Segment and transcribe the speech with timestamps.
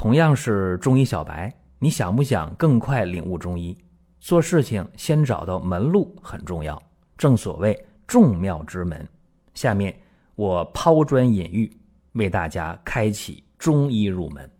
[0.00, 3.76] 同样是中医小白，你想不想更快领悟中医？
[4.18, 6.82] 做事情先找到门路很重要，
[7.18, 9.06] 正所谓众妙之门。
[9.52, 9.94] 下面
[10.36, 11.70] 我抛砖引玉，
[12.12, 14.50] 为大家开启中医入门。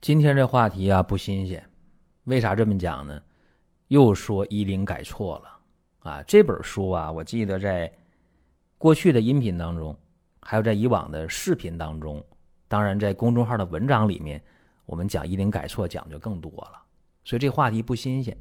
[0.00, 1.64] 今天这话题啊不新鲜，
[2.24, 3.22] 为啥这么讲呢？
[3.86, 6.22] 又说医灵改错了啊！
[6.24, 7.92] 这本书啊，我记得在
[8.76, 9.96] 过去的音频当中，
[10.40, 12.20] 还有在以往的视频当中。
[12.68, 14.44] 当然，在公众号的文章里面，
[14.84, 16.82] 我们讲医灵改错讲就更多了，
[17.24, 18.36] 所以这话题不新鲜。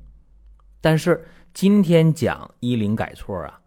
[0.81, 3.61] 但是今天讲医灵改错啊，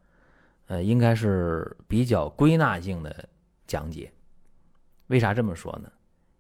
[0.67, 3.27] 呃，应该是比较归纳性的
[3.67, 4.13] 讲解。
[5.07, 5.91] 为啥这么说呢？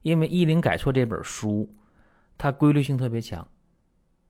[0.02, 1.74] 因为《医灵改错》这本书，
[2.37, 3.48] 它规律性特别强。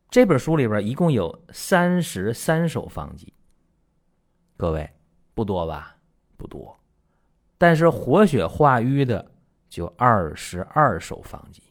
[0.08, 3.32] 这本书里边一共有三十三首方剂，
[4.56, 4.88] 各位
[5.34, 5.96] 不多吧？
[6.36, 6.78] 不多。
[7.58, 9.30] 但是活血化瘀的。
[9.70, 11.62] 就二十二首方剂，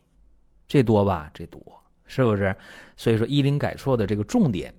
[0.68, 1.30] 这多吧？
[1.34, 1.62] 这多
[2.06, 2.56] 是不是？
[2.98, 4.74] 所以说医林改错的这个重点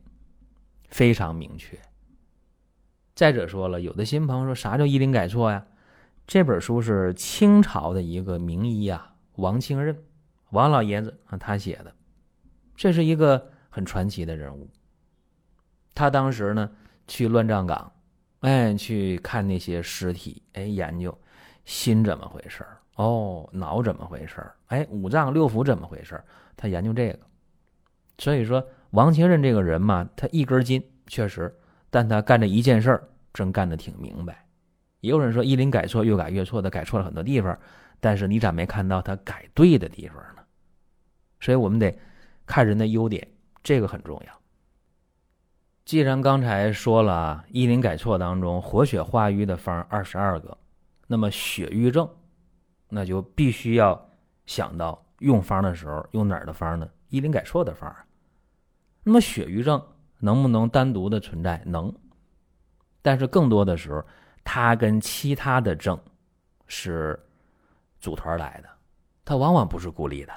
[0.88, 1.78] 非常明确。
[3.14, 5.64] 再者说了，有的新朋友说啥叫医林改错呀？
[6.26, 10.02] 这本书是清朝的一个名医啊，王清任，
[10.50, 11.94] 王老爷子啊他写的，
[12.74, 14.68] 这是一个很传奇的人物。
[15.94, 16.70] 他当时呢
[17.06, 17.92] 去乱葬岗，
[18.40, 21.16] 哎，去看那些尸体，哎，研究
[21.64, 22.79] 心怎么回事儿。
[23.00, 26.22] 哦，脑怎么回事哎，五脏六腑怎么回事
[26.54, 27.20] 他研究这个，
[28.18, 31.50] 所以说王清任这个人嘛，他一根筋确实，
[31.88, 34.44] 但他干这一件事儿真干得挺明白。
[35.00, 37.58] 也有人说一林改错，越改越错，他改错了很多地方，
[38.00, 40.42] 但是你咋没看到他改对的地方呢？
[41.40, 41.98] 所以我们得
[42.44, 43.26] 看人的优点，
[43.62, 44.40] 这个很重要。
[45.86, 50.58] 既然刚才说了一林改错当中活血化瘀的方二十二个，
[51.06, 52.06] 那么血瘀症。
[52.90, 54.08] 那就必须要
[54.46, 56.88] 想到用方的时候用哪儿的方呢？
[57.08, 57.94] 医林改错的方。
[59.02, 59.82] 那么血瘀症
[60.18, 61.62] 能不能单独的存在？
[61.64, 61.92] 能，
[63.00, 64.04] 但是更多的时候，
[64.44, 65.98] 它跟其他的症
[66.66, 67.18] 是
[67.98, 68.68] 组团来的，
[69.24, 70.32] 它往往不是孤立的。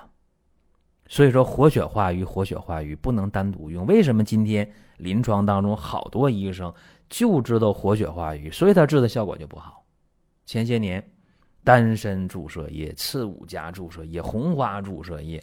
[1.07, 3.85] 所以说，活血化瘀，活血化瘀不能单独用。
[3.85, 6.73] 为什么今天临床当中好多医生
[7.09, 9.85] 就知道活血化瘀，所以他治的效果就不好？
[10.45, 11.12] 前些年。
[11.63, 15.41] 丹参注射液、刺五加注射液、红花注射液、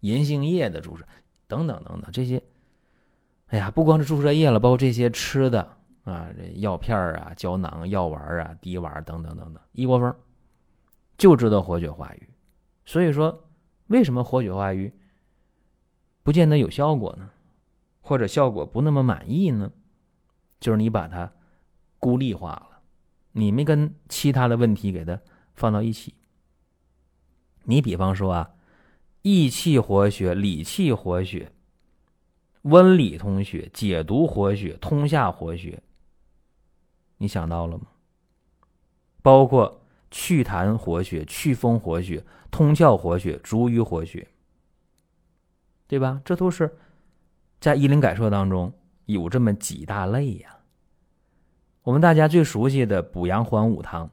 [0.00, 1.04] 银杏叶的注射
[1.46, 2.42] 等等等等这些，
[3.48, 10.14] 哎呀，不光是注射液了，包括这些吃的啊，这药片啊、胶囊、药丸啊、滴丸等等等等，一窝蜂，
[11.18, 12.28] 就知道活血化瘀。
[12.86, 13.44] 所以说，
[13.88, 14.90] 为什么活血化瘀
[16.22, 17.30] 不见得有效果呢？
[18.00, 19.70] 或者效果不那么满意呢？
[20.58, 21.30] 就是你把它
[21.98, 22.80] 孤立化了，
[23.32, 25.20] 你没跟其他的问题给它。
[25.54, 26.14] 放到一起，
[27.64, 28.50] 你比方说啊，
[29.22, 31.52] 益气活血、理气活血、
[32.62, 35.82] 温里通血、解毒活血、通下活血，
[37.18, 37.86] 你想到了吗？
[39.22, 44.26] 包括祛痰活血、祛风活血、通窍活血、逐瘀活血，
[45.86, 46.20] 对吧？
[46.24, 46.76] 这都是
[47.60, 48.72] 在医灵改错当中
[49.06, 50.58] 有这么几大类呀。
[51.82, 54.10] 我们大家最熟悉的补阳还五汤。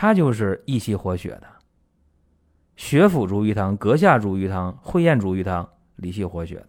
[0.00, 1.48] 它就是益气活血的，
[2.76, 6.68] 血府逐瘀汤、阁下逐瘀汤、会厌逐瘀汤，理气活血的；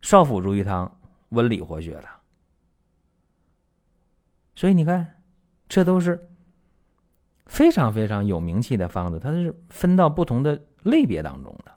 [0.00, 0.98] 少府逐瘀汤，
[1.28, 2.08] 温里活血的。
[4.56, 5.22] 所以你看，
[5.68, 6.28] 这都是
[7.46, 11.70] 非常非常有名气的方子，它是分到不同的类别当中的。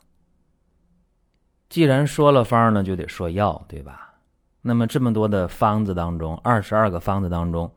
[1.68, 4.14] 既然说了方呢，就得说药，对吧？
[4.60, 7.72] 那么这么多的方子当中，二十二个方子当中。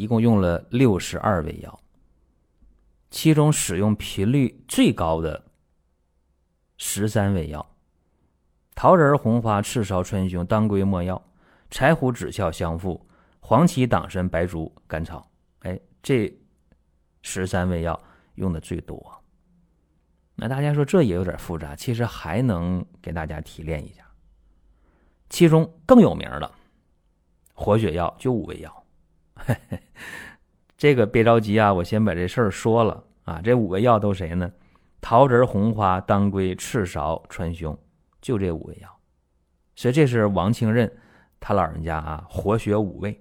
[0.00, 1.78] 一共用了六十二味药，
[3.10, 5.44] 其中使用频率最高的
[6.78, 7.74] 十三味药：
[8.74, 11.22] 桃仁、红花、赤芍、川芎、当归、没药、
[11.68, 13.06] 柴胡、枳壳、香附、
[13.40, 15.30] 黄芪、党参、白术、甘草。
[15.64, 16.34] 哎，这
[17.20, 18.02] 十三味药
[18.36, 19.22] 用的最多。
[20.34, 24.02] 那大家说这也有点复杂，其实还能给大家提炼一下。
[25.28, 26.50] 其中更有名的
[27.52, 28.79] 活血药就五味药。
[30.76, 33.40] 这个别着急啊，我先把这事儿说了啊。
[33.42, 34.50] 这五味药都谁呢？
[35.00, 37.76] 桃仁、红花、当归、赤芍、川芎，
[38.20, 38.88] 就这五味药。
[39.74, 40.90] 所以这是王清任
[41.38, 43.18] 他老人家啊，活血五味，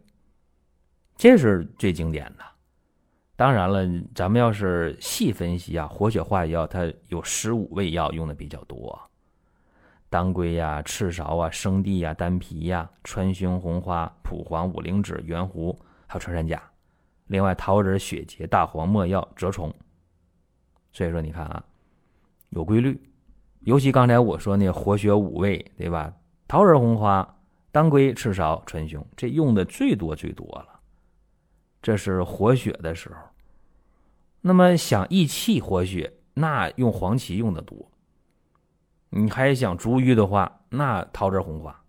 [1.15, 2.43] 这是最经典的。
[3.35, 8.99] 当然了，咱们要是细分析啊，活血化瘀药它有十五味药用的比较多。
[10.09, 15.79] 当归呀、赤芍啊、生地呀、丹皮呀、川芎、红花、蒲黄、五灵脂、圆胡。
[16.09, 16.59] 还有穿山甲，
[17.27, 19.71] 另外桃仁、血竭、大黄、没药、蛰虫，
[20.91, 21.63] 所以说你看啊，
[22.49, 22.99] 有规律。
[23.59, 26.11] 尤其刚才我说那活血五味，对吧？
[26.47, 27.37] 桃仁、红花、
[27.71, 30.79] 当归、赤芍、川芎，这用的最多最多了。
[31.79, 33.17] 这是活血的时候。
[34.41, 37.91] 那么想益气活血，那用黄芪用的多。
[39.09, 41.83] 你还想逐瘀的话，那桃仁、红花。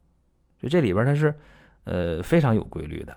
[0.58, 1.34] 就这里边它是，
[1.84, 3.17] 呃，非常有规律的。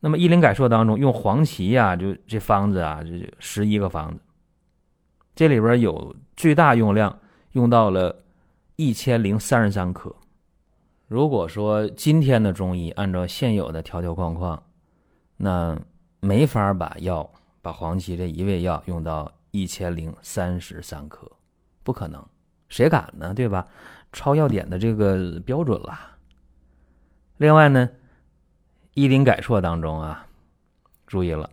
[0.00, 4.20] 那么《医林改错》当中用黄芪呀，就这方子啊，就十一个方子，
[5.34, 7.18] 这里边有最大用量。
[7.54, 8.22] 用到了
[8.76, 10.14] 一千零三十三克。
[11.08, 14.62] 如果说今天的中医按照现有的条条框框，
[15.36, 15.76] 那
[16.20, 17.28] 没法把药
[17.60, 21.28] 把黄芪这一味药用到一千零三十三克，
[21.82, 22.24] 不可能，
[22.68, 23.34] 谁敢呢？
[23.34, 23.66] 对吧？
[24.12, 25.98] 超药典的这个标准了。
[27.38, 27.88] 另外呢，
[28.94, 30.26] 《医林改错》当中啊，
[31.06, 31.48] 注意了，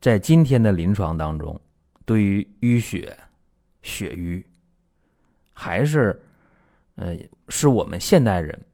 [0.00, 1.60] 在今天的临床当中，
[2.04, 3.16] 对于淤血、
[3.82, 4.44] 血瘀。
[5.52, 6.22] 还是，
[6.94, 7.16] 呃，
[7.48, 8.64] 是我们现代人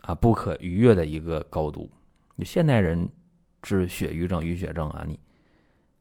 [0.00, 1.88] 啊不可逾越的一个高度。
[2.34, 3.08] 你现代人
[3.62, 5.20] 治血瘀症、淤血症啊，你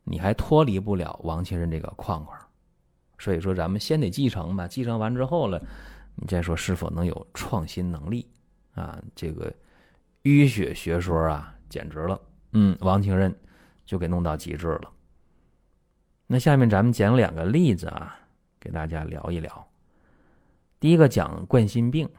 [0.04, 2.40] 你还脱离不了王清任这个框框。
[3.20, 4.68] 所以说，咱们先得继承吧。
[4.68, 5.62] 继承完之后了，
[6.16, 8.28] 你再说是否能有创新能力
[8.74, 9.00] 啊？
[9.16, 9.54] 这个
[10.24, 12.20] 淤血学说啊，简直了。
[12.54, 13.34] 嗯，王清任
[13.86, 14.90] 就给弄到极致了。
[16.28, 18.16] 那下面咱们讲两个例子啊，
[18.60, 19.68] 给大家聊一聊。
[20.80, 22.10] 第一个讲冠心病，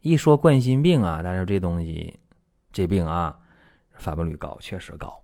[0.00, 2.18] 一说冠心病啊，但是这东西，
[2.72, 3.36] 这病啊，
[3.94, 5.20] 发病率高，确实高。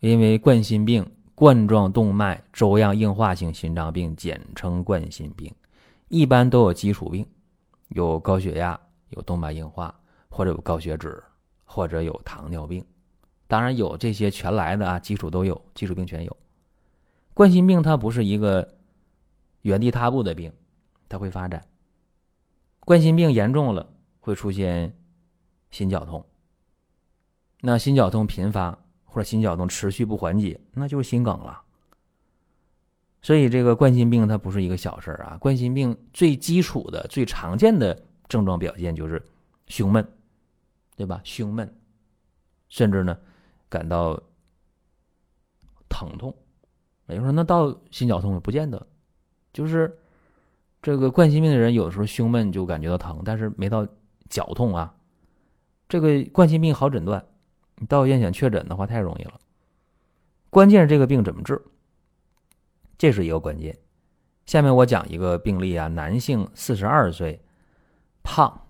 [0.00, 5.54] 因为冠心病，冠状动脉粥样硬化性心脏病，简称冠心病，
[6.08, 7.26] 一般都有基础病，
[7.88, 9.94] 有高血压，有动脉硬化，
[10.30, 11.22] 或者有高血脂，
[11.66, 12.82] 或者有糖尿病。
[13.46, 16.34] 当然有这些全来的啊，基础都有，基础病全有。
[17.34, 18.76] 冠心病它不是一个
[19.60, 20.50] 原地踏步的病。
[21.12, 21.66] 它会发展，
[22.78, 24.96] 冠心病严重了会出现
[25.72, 26.24] 心绞痛。
[27.62, 31.62] 那心绞痛频发或者心绞痛持续不缓解，那就是心梗了。
[33.22, 35.36] 所以这个冠心病它不是一个小事儿啊！
[35.38, 39.20] 冠心病最基础的、最常见的症状表现就是
[39.66, 40.08] 胸闷，
[41.00, 41.20] 对吧？
[41.24, 41.80] 胸闷，
[42.68, 43.18] 甚至呢
[43.70, 44.22] 感到
[45.88, 46.36] 疼痛。
[47.06, 48.86] 有人说那到心绞痛不见得，
[49.52, 49.96] 就是。
[50.82, 53.86] 这个冠心病的人有的时候胸闷就感觉到疼，但是没到
[54.30, 54.94] 绞痛啊。
[55.90, 57.22] 这个冠心病好诊断，
[57.76, 59.38] 你到医院想确诊的话太容易了。
[60.48, 61.62] 关键是这个病怎么治，
[62.96, 63.78] 这是一个关键。
[64.46, 67.42] 下面我讲一个病例啊，男性四十二岁，
[68.22, 68.66] 胖，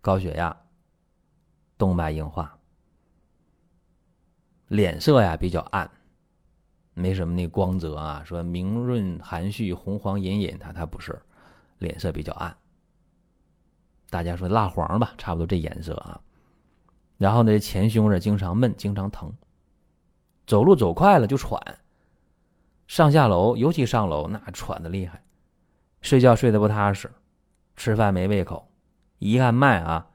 [0.00, 0.56] 高血压，
[1.82, 2.56] 动脉硬化，
[4.68, 5.90] 脸色呀比较暗。
[6.94, 11.20] 没什么那光泽啊，说明润含蓄、红黄隐隐，他他不是，
[11.78, 12.56] 脸色比较暗。
[14.10, 16.20] 大家说蜡黄吧，差不多这颜色啊。
[17.18, 19.32] 然后呢，前胸这经常闷，经常疼，
[20.46, 21.60] 走路走快了就喘，
[22.86, 25.20] 上下楼尤其上楼那喘的厉害，
[26.00, 27.10] 睡觉睡得不踏实，
[27.74, 28.70] 吃饭没胃口，
[29.18, 30.06] 一按脉啊，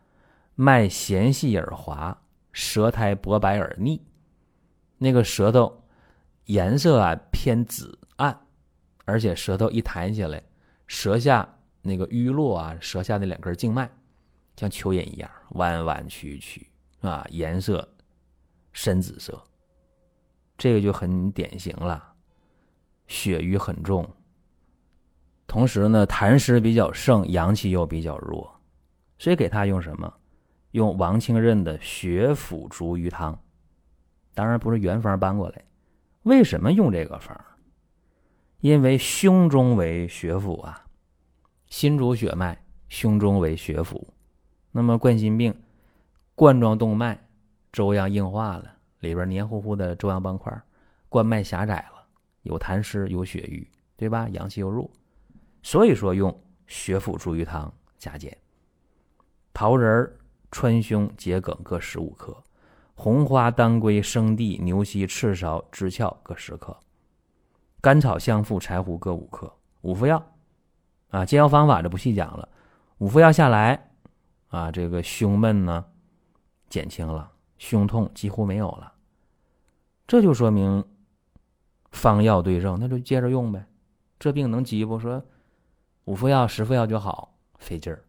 [0.60, 2.22] 脉弦细而滑，
[2.52, 4.02] 舌苔薄白而腻，
[4.98, 5.84] 那个舌头。
[6.46, 8.48] 颜色啊偏紫暗，
[9.04, 10.42] 而且舌头一抬起来，
[10.88, 11.46] 舌下
[11.82, 13.92] 那个淤络啊，舌下那两根静脉
[14.56, 16.66] 像蚯蚓一样弯弯曲曲
[17.02, 17.86] 啊，颜色
[18.72, 19.38] 深紫色，
[20.58, 22.02] 这个就很典型了，
[23.08, 24.10] 血瘀很重。
[25.48, 28.50] 同时呢，痰湿比较盛，阳气又比较弱，
[29.20, 30.14] 所以给他用什么？
[30.78, 33.36] 用王清任的血府逐瘀汤，
[34.36, 35.64] 当然不是原方搬过来。
[36.22, 37.36] 为什么用这个方？
[38.60, 40.86] 因为胸中为血府啊，
[41.66, 42.56] 心主血脉，
[42.90, 44.08] 胸中为血府。
[44.72, 45.52] 那么冠心病，
[46.36, 47.28] 冠状动脉
[47.72, 50.56] 粥样硬化了，里边黏糊糊的粥样斑块，
[51.10, 52.06] 冠脉狭窄了，
[52.44, 54.30] 有痰湿，有血瘀，对吧？
[54.30, 54.88] 阳气又弱，
[55.64, 58.38] 所以说用血府逐瘀汤加减。
[59.56, 60.16] 桃仁儿、
[60.52, 62.44] 川芎、桔梗各十五克。
[63.00, 66.76] 红花、当归、生地、牛膝、赤芍、知壳各十克，
[67.80, 70.32] 甘草、香附、柴胡各五克，五副药。
[71.10, 72.50] 啊，煎药方法就不细讲了。
[72.98, 73.92] 五副药下来，
[74.48, 75.86] 啊，这个胸闷呢
[76.70, 78.92] 减轻了，胸痛几乎没有了。
[80.08, 80.84] 这就说明
[81.92, 83.64] 方药对症，那就接着用呗。
[84.18, 85.00] 这病能急不？
[85.00, 85.24] 说
[86.06, 88.04] 五副药、十副药就好，费劲儿，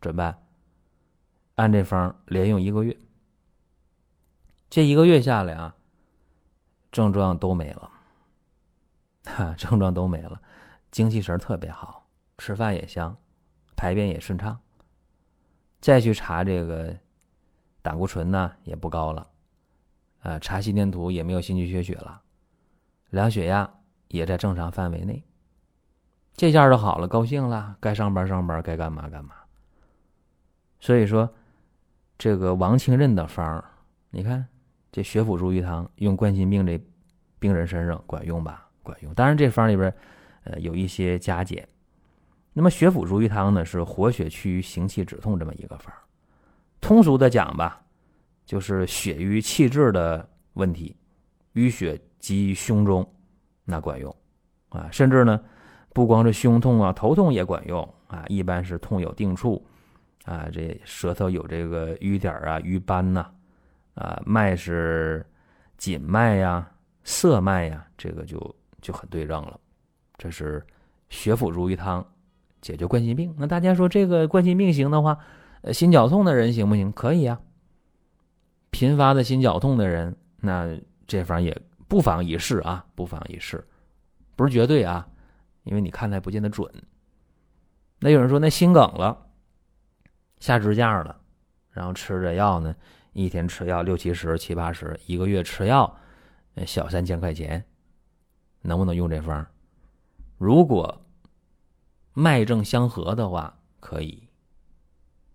[0.00, 0.42] 怎么办？
[1.58, 2.96] 按这方连用一个月。
[4.70, 5.74] 这一个月下来啊，
[6.92, 7.90] 症状都没了，
[9.24, 10.40] 哈，症状都没了，
[10.92, 12.06] 精气神特别好，
[12.38, 13.16] 吃饭也香，
[13.74, 14.60] 排便也顺畅。
[15.80, 16.96] 再去查这个
[17.82, 19.26] 胆固醇呢，也不高了，
[20.20, 22.22] 啊，查心电图也没有心肌缺血了，
[23.10, 23.68] 量血压
[24.06, 25.24] 也在正常范围内。
[26.34, 29.34] 这下就好了，高兴了，该上班上班，该干嘛干嘛。
[30.78, 31.34] 所以说，
[32.18, 33.64] 这个王清任的方儿，
[34.10, 34.44] 你看
[34.90, 36.78] 这血府逐瘀汤用冠心病这
[37.38, 38.68] 病人身上管用吧？
[38.82, 39.14] 管用。
[39.14, 39.94] 当然这方里边
[40.42, 41.66] 呃有一些加减。
[42.52, 45.98] 那么血府逐瘀汤呢是活血祛瘀、行气止痛这么一个方儿。
[46.80, 47.80] 通俗的讲吧，
[48.44, 50.96] 就是血瘀气滞的问题，
[51.54, 53.08] 淤血积于胸中，
[53.64, 54.12] 那管用
[54.70, 54.88] 啊。
[54.90, 55.40] 甚至呢，
[55.92, 58.24] 不光是胸痛啊，头痛也管用啊。
[58.26, 59.64] 一般是痛有定处。
[60.28, 63.30] 啊，这舌头有这个瘀点啊、瘀斑呐，
[63.94, 65.24] 啊，脉是
[65.78, 66.70] 紧脉呀、
[67.02, 69.58] 涩脉呀，这个就就很对症了。
[70.18, 70.62] 这是
[71.08, 72.06] 血府逐瘀汤
[72.60, 73.34] 解决冠心病。
[73.38, 75.18] 那大家说这个冠心病行的话，
[75.62, 76.92] 呃，心绞痛的人行不行？
[76.92, 77.40] 可以呀。
[78.70, 81.58] 频发的心绞痛的人，那这方也
[81.88, 83.66] 不妨一试啊，不妨一试，
[84.36, 85.08] 不是绝对啊，
[85.62, 86.70] 因为你看的不见得准。
[88.00, 89.24] 那有人说，那心梗了。
[90.40, 91.20] 下支架了，
[91.70, 92.74] 然后吃着药呢，
[93.12, 95.98] 一天吃药六七十、七八十，一个月吃药
[96.66, 97.64] 小三千块钱，
[98.62, 99.46] 能不能用这方？
[100.36, 101.00] 如果
[102.12, 104.28] 脉正相合的话，可以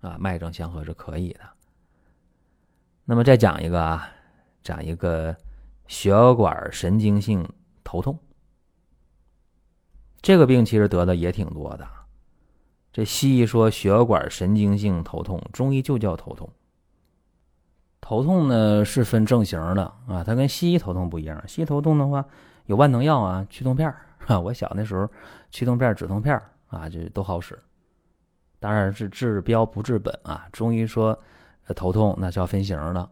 [0.01, 1.39] 啊，脉正相合是可以的。
[3.05, 4.10] 那么再讲一个啊，
[4.62, 5.36] 讲一个
[5.88, 7.48] 血管神经性
[7.83, 8.17] 头痛，
[10.22, 11.86] 这个病其实得的也挺多的。
[12.94, 16.48] 这西医说血管神经性头痛，中医就叫头痛。
[18.00, 21.44] 头痛呢是分症型的啊，它跟西医头痛不一样。
[21.48, 22.24] 西医头痛的话
[22.68, 24.40] 有万能药啊，去痛片儿啊。
[24.40, 25.10] 我小那时候
[25.50, 27.58] 去痛片、止痛片啊，就都好使。
[28.60, 30.48] 当然是治标不治本啊。
[30.52, 31.18] 中医说
[31.76, 33.10] 头痛那叫分型的，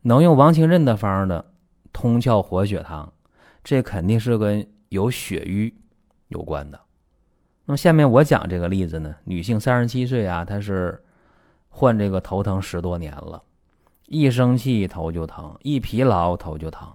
[0.00, 1.44] 能用王清任的方的
[1.92, 3.12] 通窍活血汤，
[3.62, 5.74] 这肯定是跟有血瘀
[6.28, 6.80] 有关的。
[7.70, 11.00] 那么下面我讲这个例子呢，女性三十七岁啊，她是
[11.68, 13.40] 患这个头疼十多年了，
[14.06, 16.92] 一生气头就疼，一疲劳头就疼，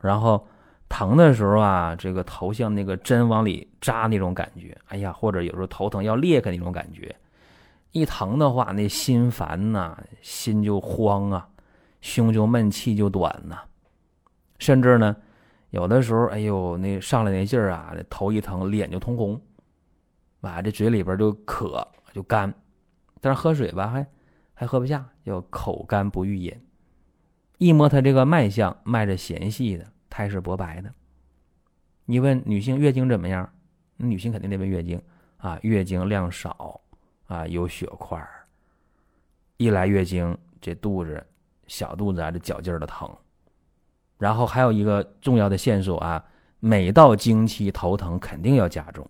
[0.00, 0.46] 然后
[0.88, 7.14] 疼的时候啊，这个头像那个针往里扎那种感觉，哎呀，或者有时候头疼要裂开那种感觉，
[7.90, 11.46] 一疼的话，那心烦呐，心就慌啊，
[12.00, 13.58] 胸就闷，气就短呐，
[14.58, 15.14] 甚至呢，
[15.68, 19.38] 有的时候，哎呦，那上来那劲儿啊，头一疼，脸就通红。
[20.48, 22.52] 啊，这嘴里边就渴就干，
[23.20, 24.06] 但是喝水吧还
[24.52, 26.54] 还喝不下，叫口干不欲饮。
[27.58, 30.92] 一摸他这个脉象，脉着弦细的，苔是薄白的。
[32.04, 33.48] 你问女性月经怎么样？
[33.96, 35.00] 女性肯定得问月经
[35.36, 36.80] 啊，月经量少
[37.26, 38.44] 啊，有血块儿。
[39.58, 41.24] 一来月经，这肚子
[41.68, 43.08] 小肚子啊，这绞劲儿的疼。
[44.18, 46.24] 然后还有一个重要的线索啊，
[46.58, 49.08] 每到经期头疼，肯定要加重。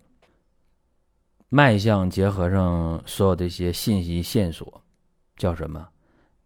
[1.55, 4.81] 脉象结合上所有的一些信息线索，
[5.35, 5.87] 叫什么？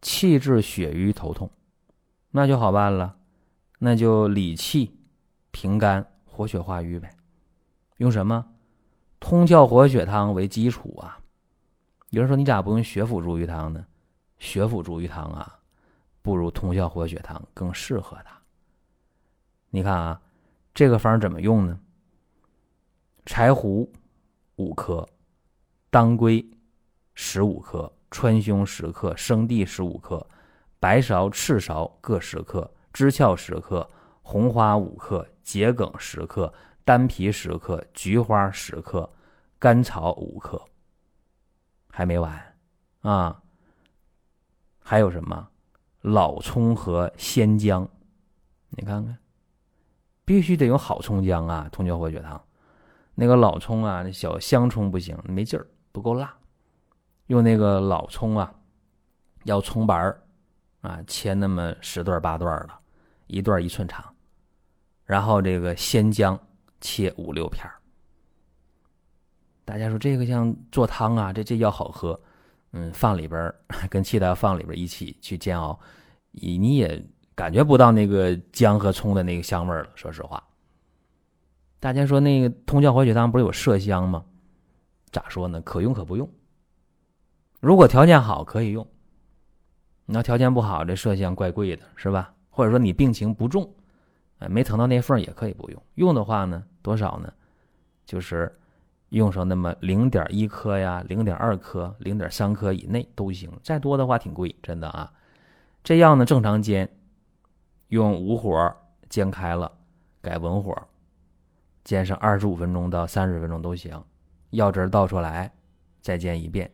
[0.02, 1.50] 气滞血瘀头痛，
[2.32, 3.16] 那就好办了，
[3.80, 5.00] 那就理气、
[5.52, 7.10] 平肝、活血化瘀呗。
[8.00, 8.46] 用什么？
[9.22, 11.18] 通窍活血汤为基础啊。
[12.10, 13.86] 有人说你咋不用血府逐瘀汤呢？
[14.40, 15.60] 血府逐瘀汤啊，
[16.22, 18.38] 不如通窍活血汤更适合它。
[19.70, 20.22] 你看啊，
[20.74, 21.80] 这个方怎么用呢？
[23.26, 23.90] 柴胡。
[24.58, 25.08] 五克，
[25.90, 26.46] 当归
[27.16, 30.26] 十五克，川芎十克，生地十五克，
[30.80, 33.90] 白芍、赤芍各十克，知壳十克，
[34.22, 39.10] 红花五克，桔梗十克，丹皮十克，菊花十克，
[39.58, 40.64] 甘草五克。
[41.90, 42.56] 还没完
[43.02, 43.42] 啊！
[44.80, 45.50] 还有什么？
[46.02, 47.88] 老葱和鲜姜，
[48.70, 49.18] 你看看，
[50.24, 51.68] 必须得用好葱姜啊！
[51.72, 52.42] 通窍活血汤。
[53.20, 56.32] 那个老葱啊，那小香葱不行，没劲儿，不够辣。
[57.26, 58.54] 用那个老葱啊，
[59.46, 60.24] 要葱白儿
[60.82, 62.70] 啊，切那么十段八段的，
[63.26, 64.06] 一段一寸长。
[65.04, 66.40] 然后这个鲜姜
[66.80, 67.74] 切五六片儿。
[69.66, 72.20] 大家说这个像做汤啊，这这药好喝，
[72.74, 73.56] 嗯，放里边儿
[73.90, 75.78] 跟其他放里边一起去煎熬，
[76.30, 79.90] 你你也感觉不到那个姜和葱的那个香味儿了。
[79.96, 80.44] 说实话。
[81.80, 84.26] 大家说那个通窍活血汤不是有麝香吗？
[85.12, 85.62] 咋说呢？
[85.62, 86.30] 可用可不用。
[87.60, 88.88] 如果条件好可以用，
[90.06, 92.34] 你要条件不好，这麝香怪贵的，是吧？
[92.50, 93.72] 或者说你病情不重，
[94.40, 95.82] 哎，没疼到那份儿也可以不用。
[95.96, 97.32] 用的话呢，多少呢？
[98.06, 98.58] 就是
[99.10, 103.52] 用上那么零点一克呀，零点二克、零点三克以内都行。
[103.64, 105.12] 再多的话挺贵，真的啊。
[105.84, 106.90] 这药呢，正常煎，
[107.90, 108.76] 用武火
[109.10, 109.72] 煎开了，
[110.22, 110.76] 改文火，
[111.88, 114.04] 煎上二十五分钟到三十分钟都行。
[114.50, 115.50] 药汁倒出来，
[116.02, 116.70] 再煎一遍。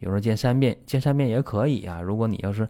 [0.00, 2.00] 有时候煎三遍，煎三遍也可以啊。
[2.00, 2.68] 如果你要是，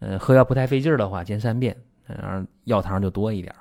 [0.00, 3.54] 呃，喝药不太费劲的话，煎三遍，嗯，药汤就多一点。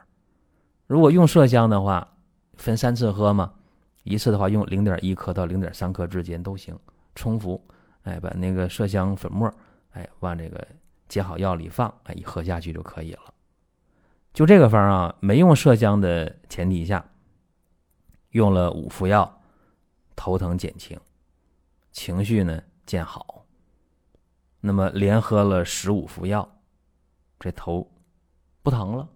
[0.88, 2.08] 如果用麝香的话，
[2.56, 3.54] 分三次喝嘛，
[4.02, 6.76] 一次的话用零点一克到零点三克之间都行，
[7.14, 7.64] 冲服，
[8.06, 9.54] 哎，把那个麝香粉末，
[9.92, 10.68] 哎，往这个
[11.08, 13.20] 煎好药里放，哎，一喝下去就可以了。
[14.34, 17.06] 就这个方啊，没用麝香的前提下，
[18.36, 19.42] 用了五副药，
[20.14, 21.00] 头疼减轻，
[21.94, 23.46] 情绪呢见好。
[24.60, 26.46] 那么连喝了十五副药，
[27.40, 27.90] 这头
[28.62, 29.08] 不疼了。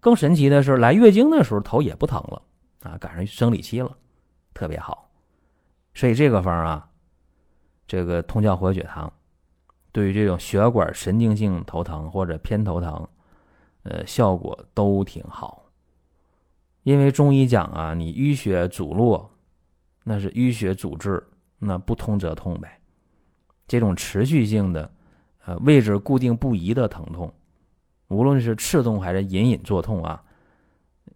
[0.00, 2.42] 更神奇的是，来月经的时候头也不疼了
[2.82, 3.96] 啊，赶上生理期了，
[4.52, 5.08] 特别好。
[5.94, 6.90] 所以这个方啊，
[7.86, 9.12] 这个通窍活血汤，
[9.92, 13.06] 对于这种血管神经性头疼或者偏头疼，
[13.84, 15.61] 呃，效果都挺好。
[16.82, 19.30] 因为中医讲啊，你淤血阻络，
[20.04, 21.22] 那是淤血阻滞，
[21.58, 22.80] 那不通则痛呗。
[23.68, 24.92] 这种持续性的，
[25.44, 27.32] 呃，位置固定不移的疼痛，
[28.08, 30.22] 无论是刺痛还是隐隐作痛啊，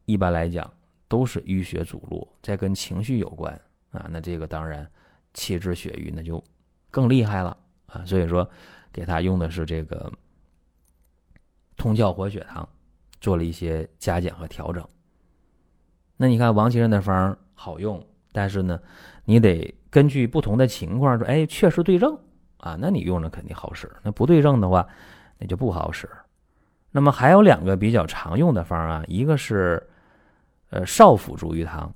[0.05, 0.73] 一般来讲
[1.09, 3.53] 都是淤血阻络，再跟情绪有关
[3.91, 4.07] 啊。
[4.09, 4.89] 那这个当然
[5.35, 6.43] 气滞血瘀，那就
[6.91, 7.57] 更厉害了
[7.87, 8.05] 啊。
[8.05, 8.49] 所以说，
[8.93, 10.11] 给他用的是这个
[11.77, 12.67] 通窍活血汤，
[13.21, 14.89] 做了一些加减和调整。
[16.17, 18.81] 那你看王先生的方好用，但是呢，
[19.25, 22.19] 你得根据不同的情况说，哎，确实对症。
[22.59, 23.89] 啊，那你用着肯定好使。
[24.03, 24.85] 那不对症的话，
[25.39, 26.09] 那就不好使。
[26.91, 29.87] 那么还有两个比较常用的方啊，一个是
[30.71, 31.95] 呃少府逐瘀汤，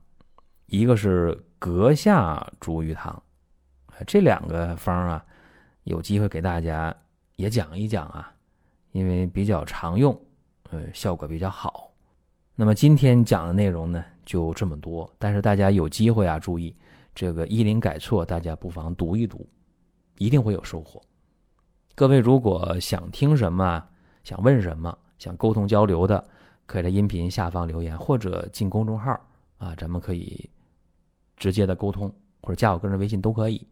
[0.67, 3.21] 一个是阁下逐瘀汤。
[4.07, 5.25] 这两个方啊，
[5.85, 6.95] 有机会给大家
[7.37, 8.33] 也讲一讲啊，
[8.93, 10.17] 因为比较常用，
[10.71, 11.90] 呃，效果比较好。
[12.61, 15.11] 那么今天讲的内容呢，就这么多。
[15.19, 16.77] 但是大家有机会啊，注意
[17.15, 19.49] 这个医林改错，大家不妨读一读。
[20.19, 21.01] 一定会有收获。
[21.95, 23.83] 各位如果想听什么、
[24.25, 26.23] 想问什么、想沟通交流的，
[26.67, 29.19] 可以在音频下方留言，或者进公众号
[29.57, 30.51] 啊，咱们可以
[31.39, 33.67] 直接的沟通，或者加我个人微信都可以。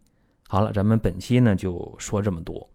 [0.48, 2.66] 好了，咱们本期呢就说这么多。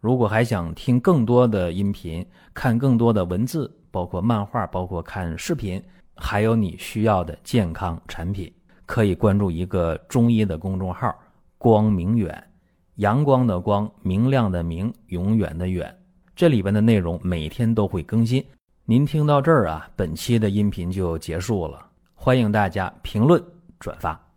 [0.00, 5.82] 如果还想听更多的音频，看更多的文字，包括漫画，包括看视频，
[6.16, 8.52] 还有你需要的健康产品，
[8.86, 11.14] 可以关注一个中医的公众号
[11.58, 12.44] “光明远”。
[12.96, 15.96] 阳光的光，明亮的明，永远的远。
[16.34, 18.44] 这里边的内容每天都会更新。
[18.84, 21.84] 您听到这儿啊，本期的音频就结束了。
[22.14, 23.42] 欢迎大家评论
[23.78, 24.27] 转发。